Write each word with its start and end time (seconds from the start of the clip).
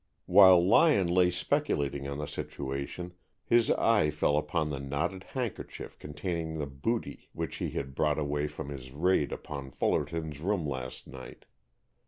While 0.25 0.65
Lyon 0.65 1.05
lay 1.09 1.29
speculating 1.29 2.07
on 2.07 2.17
the 2.17 2.25
situation, 2.25 3.13
his 3.45 3.69
eye 3.69 4.09
fell 4.09 4.35
upon 4.35 4.71
the 4.71 4.79
knotted 4.79 5.23
handkerchief 5.25 5.99
containing 5.99 6.57
the 6.57 6.65
booty 6.65 7.29
which 7.33 7.57
he 7.57 7.69
had 7.69 7.93
brought 7.93 8.17
away 8.17 8.47
from 8.47 8.69
his 8.69 8.89
raid 8.91 9.31
upon 9.31 9.69
Fullerton's 9.69 10.39
room 10.39 10.65
last 10.67 11.05
night. 11.05 11.45